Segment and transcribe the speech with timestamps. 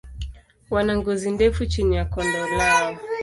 [0.71, 2.23] Wana ngozi ndefu chini ya koo
[2.57, 2.97] lao.